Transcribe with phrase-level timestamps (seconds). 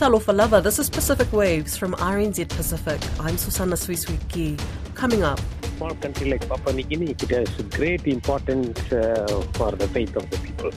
[0.00, 2.98] Talofa lava, this is Pacific Waves from RNZ Pacific.
[3.20, 4.58] I'm Susana Suisuiki.
[4.94, 5.38] Coming up.
[5.76, 10.30] Small country like Papua New Guinea, it has great importance uh, for the faith of
[10.30, 10.70] the people.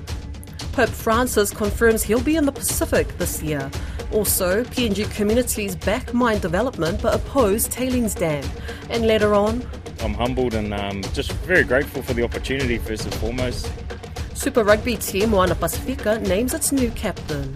[0.73, 3.71] Pope Francis confirms he'll be in the Pacific this year.
[4.11, 8.43] Also, PNG communities back mine development but oppose tailings dam.
[8.89, 9.65] And later on,
[10.01, 13.71] I'm humbled and um, just very grateful for the opportunity, first and foremost.
[14.33, 17.55] Super Rugby team Moana Pasifika names its new captain.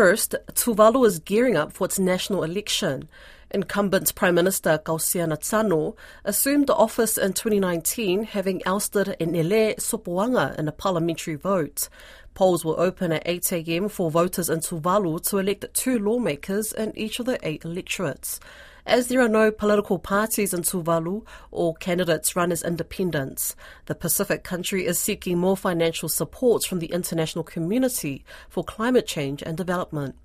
[0.00, 3.06] First, Tuvalu is gearing up for its national election.
[3.50, 10.68] Incumbent Prime Minister Kausea Natano assumed the office in 2019, having ousted Enele Sopoaga in
[10.68, 11.90] a parliamentary vote.
[12.32, 13.90] Polls will open at 8 a.m.
[13.90, 18.40] for voters in Tuvalu to elect two lawmakers in each of the eight electorates.
[18.86, 23.54] As there are no political parties in Tuvalu or candidates run as independents,
[23.86, 29.42] the Pacific country is seeking more financial support from the international community for climate change
[29.42, 30.16] and development.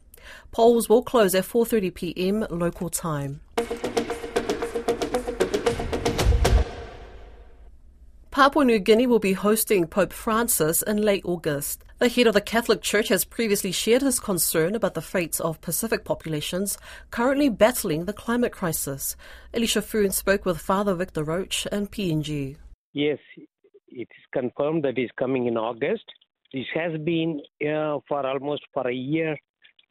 [0.51, 2.47] Polls will close at 4:30 p.m.
[2.49, 3.41] local time.
[8.35, 11.85] Papua New Guinea will be hosting Pope Francis in late August.
[11.99, 15.61] The head of the Catholic Church has previously shared his concern about the fates of
[15.61, 16.77] Pacific populations
[17.11, 19.15] currently battling the climate crisis.
[19.53, 22.57] Eleisha Foon spoke with Father Victor Roche and PNG.
[22.91, 26.03] Yes, it is confirmed that he's coming in August.
[26.51, 29.37] This has been uh, for almost for a year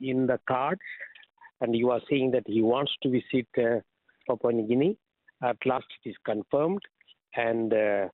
[0.03, 0.83] in the cards,
[1.62, 3.81] and you are saying that he wants to visit uh,
[4.28, 4.98] Papua New Guinea.
[5.42, 6.83] At last, it is confirmed,
[7.34, 8.09] and uh,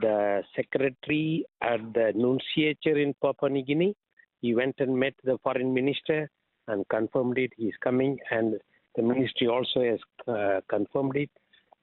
[0.00, 3.94] the secretary at the nunciature in Papua New Guinea.
[4.40, 6.28] He went and met the foreign minister
[6.68, 7.52] and confirmed it.
[7.56, 8.58] He's coming, and
[8.96, 11.30] the ministry also has uh, confirmed it.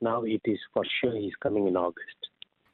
[0.01, 2.17] Now it is for sure he's coming in August.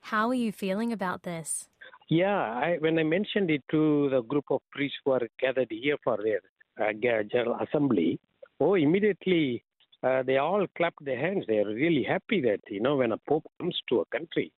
[0.01, 1.67] How are you feeling about this?
[2.09, 5.97] Yeah, I, when I mentioned it to the group of priests who are gathered here
[6.03, 6.39] for their
[6.79, 8.19] uh, general assembly,
[8.59, 9.63] oh, immediately
[10.03, 11.43] uh, they all clapped their hands.
[11.47, 14.51] They are really happy that you know when a pope comes to a country,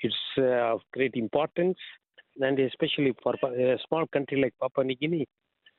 [0.00, 1.78] it's uh, of great importance,
[2.40, 5.26] and especially for a small country like Papua New Guinea,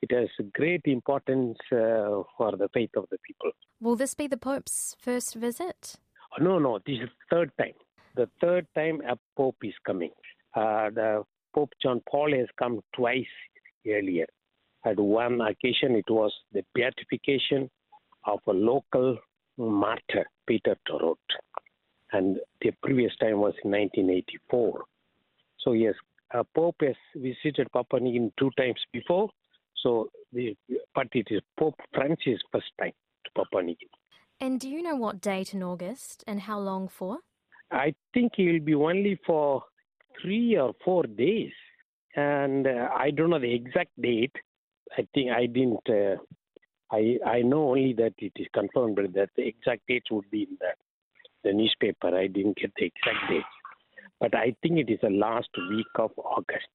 [0.01, 3.51] it has great importance uh, for the faith of the people.
[3.81, 5.95] Will this be the Pope's first visit?
[6.39, 7.73] No, no, this is the third time.
[8.15, 10.11] The third time a Pope is coming.
[10.55, 13.25] Uh, the Pope John Paul has come twice
[13.87, 14.27] earlier.
[14.85, 17.69] At one occasion, it was the beatification
[18.25, 19.17] of a local
[19.57, 21.19] martyr, Peter To Rot
[22.11, 24.83] and the previous time was in 1984.
[25.59, 25.93] So yes,
[26.33, 29.29] uh, Pope has visited Papua New Guinea two times before.
[29.83, 30.55] So, the,
[30.93, 32.91] but it is Pope Francis' first time
[33.25, 33.91] to Papua New Guinea.
[34.41, 37.17] And do you know what date in August and how long for?
[37.71, 39.63] I think he will be only for
[40.21, 41.51] three or four days,
[42.15, 44.35] and uh, I don't know the exact date.
[44.97, 45.87] I think I didn't.
[45.87, 46.15] Uh,
[46.91, 50.43] I I know only that it is confirmed, but that the exact date would be
[50.43, 50.77] in that
[51.43, 52.15] the newspaper.
[52.15, 53.43] I didn't get the exact date,
[54.19, 56.67] but I think it is the last week of August.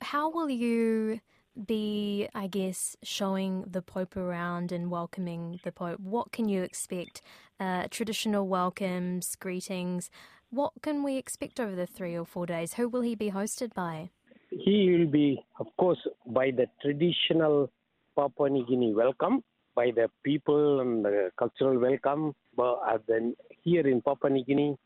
[0.00, 1.20] How will you
[1.66, 6.00] be, I guess, showing the Pope around and welcoming the Pope?
[6.00, 7.22] What can you expect?
[7.58, 10.10] Uh, traditional welcomes, greetings.
[10.50, 12.74] What can we expect over the three or four days?
[12.74, 14.10] Who will he be hosted by?
[14.50, 17.70] He will be, of course, by the traditional
[18.16, 19.44] Papua New Guinea welcome,
[19.74, 22.34] by the people and the cultural welcome.
[22.56, 24.76] But then here in Papua New Guinea,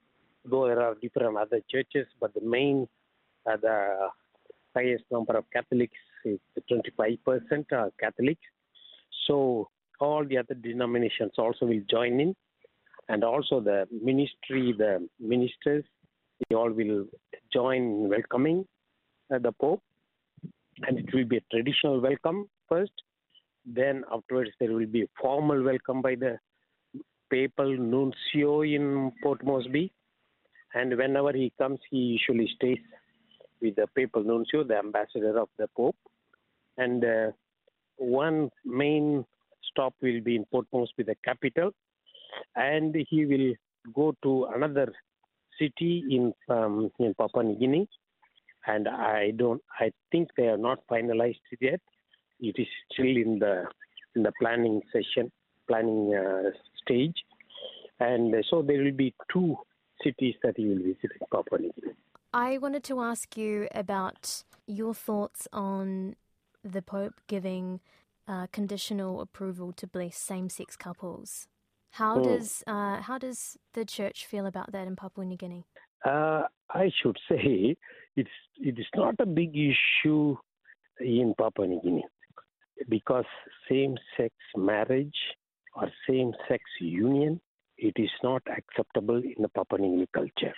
[0.45, 2.87] though there are different other churches, but the main,
[3.51, 4.09] uh, the
[4.75, 6.39] highest number of Catholics is
[6.71, 7.19] 25%
[7.73, 8.43] are Catholics.
[9.27, 9.69] So
[10.01, 12.35] all the other denominations also will join in,
[13.09, 15.85] and also the ministry, the ministers,
[16.49, 17.07] they all will
[17.53, 18.67] join in welcoming
[19.33, 19.83] uh, the Pope,
[20.83, 22.93] and it will be a traditional welcome first.
[23.65, 26.39] Then afterwards there will be a formal welcome by the
[27.31, 29.93] papal nuncio in Port Moresby.
[30.75, 32.79] And whenever he comes, he usually stays
[33.61, 35.97] with the papal nuncio, the ambassador of the Pope.
[36.77, 37.31] And uh,
[37.97, 39.25] one main
[39.71, 41.71] stop will be in Port Moresby, the capital.
[42.57, 43.55] And he will
[43.95, 44.93] go to another
[45.59, 47.89] city in um, in Papua New Guinea.
[48.67, 51.81] And I don't, I think they are not finalized yet.
[52.41, 53.65] It is still in the
[54.15, 55.31] in the planning session,
[55.67, 56.51] planning uh,
[56.83, 57.17] stage.
[58.01, 59.57] And so there will be two
[60.03, 61.95] cities that he will visit in Papua New Guinea.
[62.33, 66.17] I wanted to ask you about your thoughts on
[66.65, 67.81] the Pope giving
[68.27, 71.47] uh, conditional approval to bless same-sex couples.
[71.93, 72.23] How hmm.
[72.25, 75.65] does uh, how does the church feel about that in Papua New Guinea?
[76.05, 77.77] Uh, I should say
[78.17, 80.37] it's it is not a big issue
[80.99, 82.05] in Papua New Guinea
[82.89, 83.25] because
[83.69, 85.17] same-sex marriage
[85.75, 87.41] or same-sex union
[87.77, 90.55] it is not acceptable in the Papua New Guinea culture,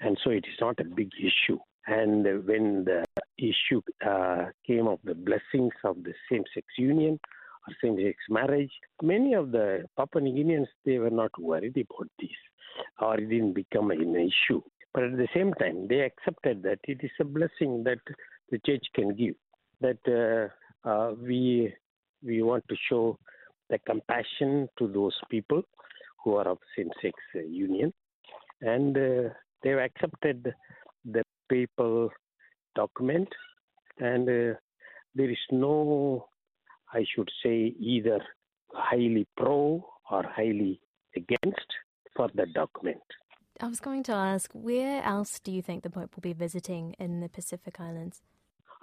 [0.00, 1.58] and so it is not a big issue.
[1.86, 3.04] And when the
[3.36, 7.20] issue uh, came of the blessings of the same-sex union
[7.68, 8.72] or same-sex marriage,
[9.02, 12.30] many of the Papua New Guineans they were not worried about this,
[12.98, 14.62] or it didn't become an issue.
[14.94, 17.98] But at the same time, they accepted that it is a blessing that
[18.50, 19.34] the church can give.
[19.80, 20.54] That uh,
[20.84, 21.74] uh, we
[22.22, 23.18] we want to show
[23.70, 25.62] the compassion to those people
[26.22, 27.92] who are of same-sex uh, union,
[28.60, 29.28] and uh,
[29.62, 30.54] they've accepted
[31.04, 32.10] the papal
[32.74, 33.28] document,
[33.98, 34.56] and uh,
[35.14, 36.26] there is no,
[36.92, 38.20] I should say, either
[38.72, 40.80] highly pro or highly
[41.14, 41.68] against
[42.16, 43.02] for the document.
[43.60, 46.94] I was going to ask, where else do you think the Pope will be visiting
[46.98, 48.22] in the Pacific Islands?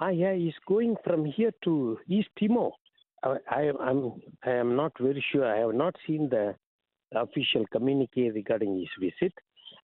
[0.04, 2.72] Ah, yeah, he's going from here to East Timor.
[3.24, 4.14] I, I, I'm,
[4.44, 5.46] I am not very sure.
[5.46, 6.56] I have not seen the
[7.14, 9.32] official communique regarding his visit.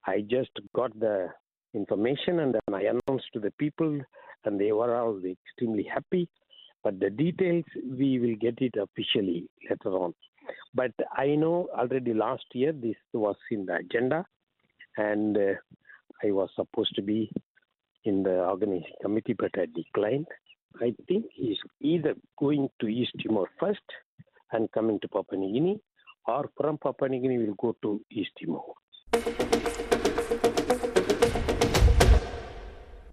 [0.08, 1.28] I just got the
[1.76, 4.02] information and then I announced to the people,
[4.44, 6.28] and they were all extremely happy.
[6.84, 10.16] But the details, we will get it officially later on.
[10.74, 14.26] But I know already last year this was in the agenda,
[14.98, 15.54] and uh,
[16.24, 17.30] I was supposed to be
[18.08, 20.28] in the organizing committee, but I declined.
[20.82, 23.88] I think he's either going to East Timor first
[24.52, 25.80] and coming to Papua New Guinea,
[26.28, 29.87] or from Papua New Guinea will go to East Timor.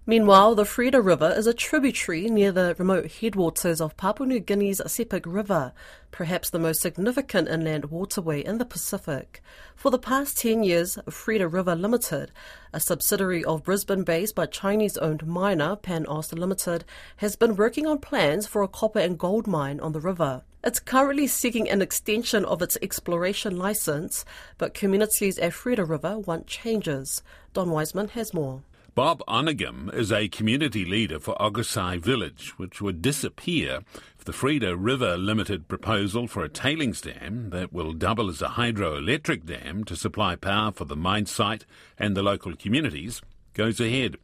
[0.07, 4.79] Meanwhile, the Frieda River is a tributary near the remote headwaters of Papua New Guinea's
[4.85, 5.73] Sepik River,
[6.11, 9.41] perhaps the most significant inland waterway in the Pacific.
[9.75, 12.31] For the past 10 years, Frieda River Limited,
[12.71, 16.85] a subsidiary of Brisbane-based but Chinese-owned miner PanAust Limited,
[17.17, 20.43] has been working on plans for a copper and gold mine on the river.
[20.63, 24.23] It's currently seeking an extension of its exploration license,
[24.59, 27.23] but communities at Frieda River want changes.
[27.53, 28.61] Don Wiseman has more.
[28.95, 33.81] Bob Onigam is a community leader for Ogosai Village, which would disappear
[34.17, 38.47] if the Frieda River Limited proposal for a tailings dam that will double as a
[38.47, 41.65] hydroelectric dam to supply power for the mine site
[41.99, 43.21] and the local communities
[43.53, 44.15] goes ahead.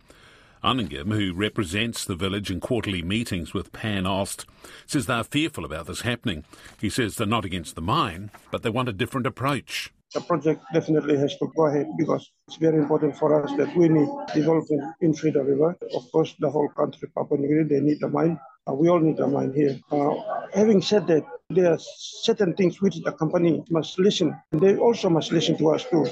[0.63, 4.45] Onigam, who represents the village in quarterly meetings with PanAust,
[4.85, 6.45] says they're fearful about this happening.
[6.79, 10.63] He says they're not against the mine, but they want a different approach the project
[10.73, 14.81] definitely has to go ahead because it's very important for us that we need development
[15.01, 15.77] in Frieda River.
[15.95, 18.39] Of course, the whole country, Papua New Guinea, they need a mine.
[18.67, 19.79] Uh, we all need a mine here.
[19.89, 20.15] Uh,
[20.53, 24.35] having said that, there are certain things which the company must listen.
[24.51, 26.05] They also must listen to us too.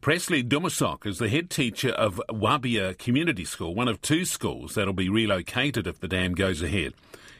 [0.00, 4.92] Presley Dumasok is the head teacher of Wabia Community School, one of two schools that'll
[4.92, 6.94] be relocated if the dam goes ahead.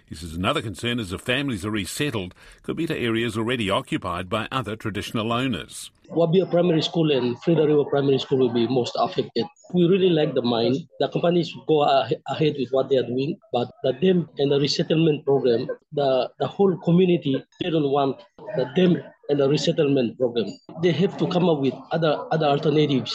[0.08, 4.30] He says another concern is if families are resettled, could be to areas already occupied
[4.30, 5.90] by other traditional owners.
[6.10, 9.44] Wabia Primary School and Frieda River Primary School will be most affected.
[9.74, 10.76] We really like the mine.
[11.00, 15.26] The companies go ahead with what they are doing, but the dam and the resettlement
[15.26, 18.16] program, the, the whole community, they don't want
[18.56, 18.96] the dam
[19.28, 20.46] and the resettlement program.
[20.82, 23.14] They have to come up with other, other alternatives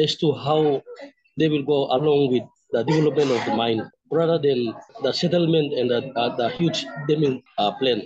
[0.00, 0.82] as to how
[1.38, 5.90] they will go along with the development of the mine rather than the settlement and
[5.90, 8.02] the, uh, the huge damming uh, plan.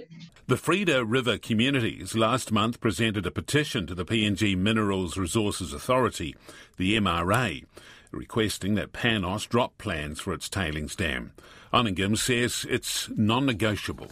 [0.47, 6.35] The Frieda River communities last month presented a petition to the PNG Minerals Resources Authority,
[6.78, 7.67] the MRA,
[8.11, 11.33] requesting that PanAust drop plans for its tailings dam.
[11.73, 14.09] Onigam says it's non negotiable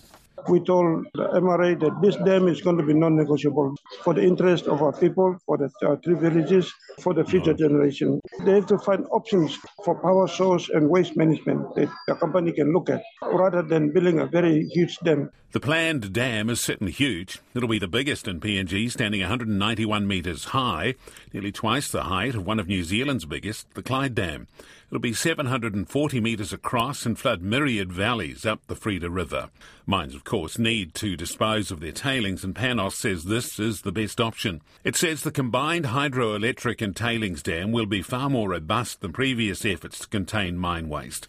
[0.49, 4.67] we told the MRA that this dam is going to be non-negotiable for the interest
[4.67, 8.21] of our people, for the uh, three villages, for the future generation.
[8.45, 12.73] They have to find options for power source and waste management that the company can
[12.73, 15.31] look at, rather than building a very huge dam.
[15.53, 17.41] The planned dam is sitting huge.
[17.55, 20.95] It'll be the biggest in PNG, standing 191 metres high,
[21.33, 24.49] nearly twice the height of one of New Zealand's biggest, the Clyde Dam.
[24.89, 29.51] It'll be 740 metres across and flood myriad valleys up the Frieda River.
[29.85, 33.91] Mines, of course, need to dispose of their tailings, and PanAust says this is the
[33.91, 34.63] best option.
[34.85, 39.65] It says the combined hydroelectric and tailings dam will be far more robust than previous
[39.65, 41.27] efforts to contain mine waste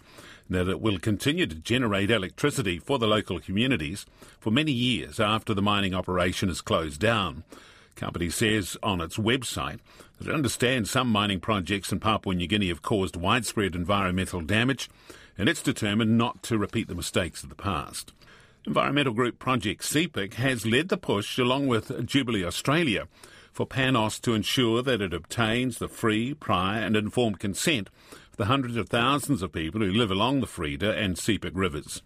[0.50, 4.06] that it will continue to generate electricity for the local communities
[4.40, 7.44] for many years after the mining operation is closed down.
[7.98, 9.80] Company says on its website
[10.18, 14.88] that it understands some mining projects in Papua New Guinea have caused widespread environmental damage,
[15.38, 18.13] and it's determined not to repeat the mistakes of the past.
[18.66, 23.08] Environmental group Project Sepik has led the push, along with Jubilee Australia,
[23.51, 27.89] for PanAust to ensure that it obtains the free, prior, and informed consent
[28.30, 32.04] of the hundreds of thousands of people who live along the Frieda and Sepik rivers.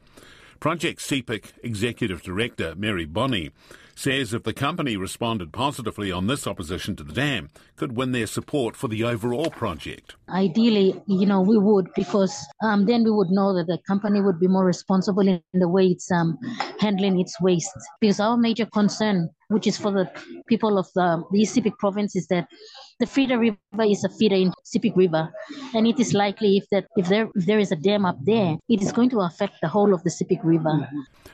[0.62, 3.50] Project Sepik Executive Director Mary Bonney
[3.96, 8.28] says if the company responded positively on this opposition to the dam, could win their
[8.28, 10.16] support for the overall project.
[10.30, 14.40] Ideally, you know, we would because um, then we would know that the company would
[14.40, 16.38] be more responsible in the way it's um,
[16.80, 17.72] handling its waste.
[18.00, 20.10] Because our major concern, which is for the
[20.48, 22.48] people of the, the East Sepik province, is that
[23.02, 25.34] the Frieda River is a feeder in Sepik River,
[25.74, 28.60] and it is likely if that if there if there is a dam up there,
[28.70, 30.88] it is going to affect the whole of the Sepik River.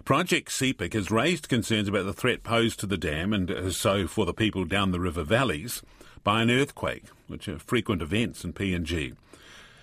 [0.05, 4.07] Project Sepik has raised concerns about the threat posed to the dam and uh, so
[4.07, 5.83] for the people down the river valleys
[6.23, 9.15] by an earthquake, which are frequent events in PNG.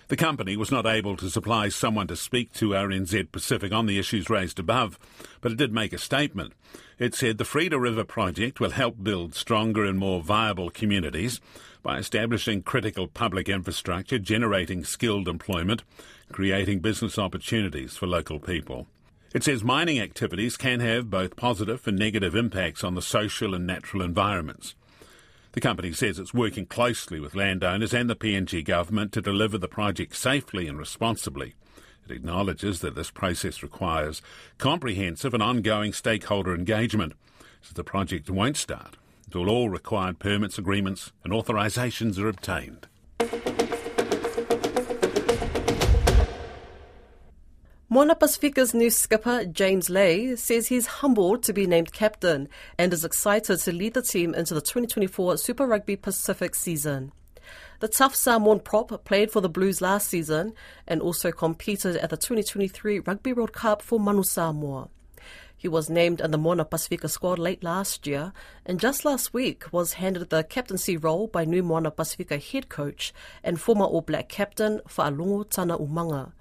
[0.07, 3.97] The company was not able to supply someone to speak to RNZ Pacific on the
[3.97, 4.99] issues raised above,
[5.41, 6.53] but it did make a statement.
[6.99, 11.41] It said the Frieda River project will help build stronger and more viable communities
[11.81, 15.81] by establishing critical public infrastructure, generating skilled employment,
[16.31, 18.85] creating business opportunities for local people.
[19.33, 23.65] It says mining activities can have both positive and negative impacts on the social and
[23.65, 24.75] natural environments.
[25.55, 29.69] The company says it's working closely with landowners and the PNG government to deliver the
[29.69, 31.55] project safely and responsibly.
[32.03, 34.21] It acknowledges that this process requires
[34.57, 37.13] comprehensive and ongoing stakeholder engagement,
[37.61, 38.97] so the project won't start
[39.27, 42.87] until all required permits, agreements, and authorisations are obtained.
[47.95, 53.05] Moana Pasifika's new skipper, James Lay, says he's humbled to be named captain and is
[53.05, 57.13] excited to lead the team into the 2024 Super Rugby Pacific season.
[57.79, 60.51] The tough Samoan prop played for the Blues last season
[60.85, 64.89] and also competed at the 2023 Rugby World Cup for Manu Samoa.
[65.55, 68.33] He was named in the Moana Pasifika squad late last year
[68.65, 73.13] and just last week was handed the captaincy role by new Moana Pasifika head coach
[73.41, 76.33] and former All Black captain Fa'alongo Tana Umaga.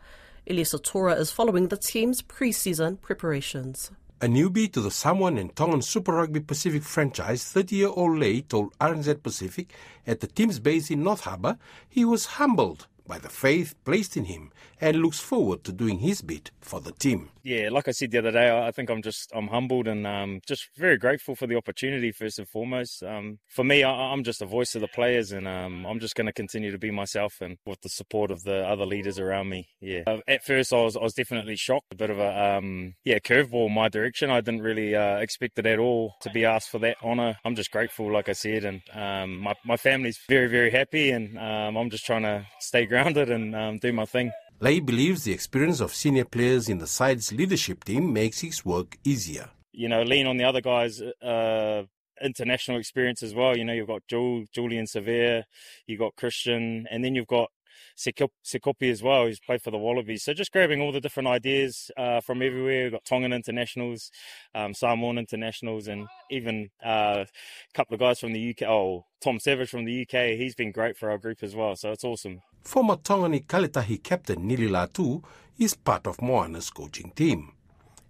[0.46, 3.90] Iliesa Tora is following the team's pre-season preparations.
[4.20, 9.22] A newbie to the Samoan and Tongan Super Rugby Pacific franchise, 30-year-old Lay told RNZ
[9.22, 9.72] Pacific
[10.06, 11.56] at the team's base in North Harbour
[11.88, 16.22] he was humbled by the faith placed in him and looks forward to doing his
[16.22, 17.30] bit for the team.
[17.42, 20.40] Yeah, like I said the other day, I think I'm just I'm humbled and um,
[20.46, 23.02] just very grateful for the opportunity first and foremost.
[23.02, 26.14] Um, for me, I, am just a voice of the players, and um, I'm just
[26.14, 29.50] going to continue to be myself and with the support of the other leaders around
[29.50, 29.68] me.
[29.80, 32.94] Yeah, uh, at first I was I was definitely shocked, a bit of a um,
[33.04, 34.30] yeah curveball my direction.
[34.30, 37.36] I didn't really uh, expect it at all to be asked for that honour.
[37.44, 41.38] I'm just grateful, like I said, and um, my my family's very very happy, and
[41.38, 44.30] um, I'm just trying to stay grounded and do my thing.
[44.60, 48.96] Lay believes the experience of senior players in the side's leadership team makes his work
[49.02, 49.50] easier.
[49.72, 51.82] You know, lean on the other guys' uh,
[52.22, 53.56] international experience as well.
[53.56, 55.42] You know, you've got Julian Savea,
[55.88, 57.50] you've got Christian, and then you've got
[57.98, 60.22] Sekope as well, who's played for the Wallabies.
[60.22, 62.84] So just grabbing all the different ideas uh, from everywhere.
[62.84, 64.12] We've got Tongan internationals,
[64.54, 68.68] um, Samoan internationals, and even uh, a couple of guys from the UK.
[68.68, 70.38] Oh, Tom Savage from the UK.
[70.38, 71.74] He's been great for our group as well.
[71.74, 72.40] So it's awesome.
[72.64, 75.22] Former Tonga 'Ikale Tahi captain Nili Latu
[75.58, 77.52] is part of Moana's coaching team.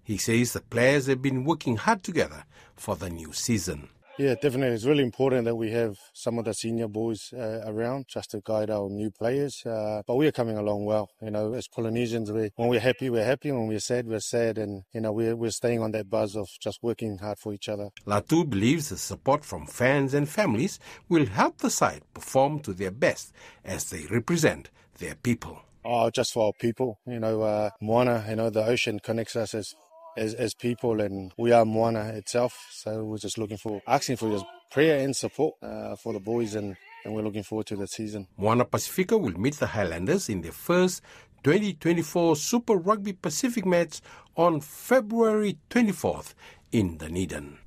[0.04, 2.44] He says the players have been working hard together
[2.76, 3.88] for the new season.
[4.16, 4.76] Yeah, definitely.
[4.76, 8.40] It's really important that we have some of the senior boys uh, around just to
[8.44, 9.66] guide our new players.
[9.66, 11.10] Uh, but we are coming along well.
[11.20, 13.50] You know, as Polynesians, we, when we're happy, we're happy.
[13.50, 14.56] When we're sad, we're sad.
[14.56, 17.68] And, you know, we're, we're staying on that buzz of just working hard for each
[17.68, 17.88] other.
[18.06, 20.78] Latu believes the support from fans and families
[21.08, 23.32] will help the side perform to their best
[23.64, 25.60] as they represent their people.
[25.84, 26.98] Oh, just for our people.
[27.04, 29.74] You know, uh, Moana, you know, the ocean connects us as
[30.16, 32.68] as, as people, and we are Moana itself.
[32.70, 36.54] So we're just looking for, asking for your prayer and support uh, for the boys,
[36.54, 38.28] and, and we're looking forward to the season.
[38.36, 41.02] Moana Pasifika will meet the Highlanders in their first
[41.44, 44.00] 2024 Super Rugby Pacific match
[44.36, 46.34] on February 24th
[46.72, 47.58] in Dunedin.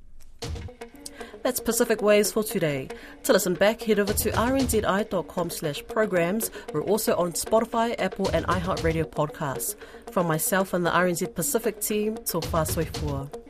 [1.48, 2.90] That's Pacific Waves for today.
[3.24, 6.52] To listen back, head over to rnzi.com slash programs.
[6.74, 9.78] We're also on Spotify, Apple and iHeartRadio podcasts.
[10.12, 13.47] From myself and the RNZ Pacific team, Tofa soifua.